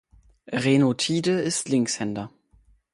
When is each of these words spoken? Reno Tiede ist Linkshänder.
Reno 0.51 0.95
Tiede 0.95 1.41
ist 1.43 1.69
Linkshänder. 1.69 2.31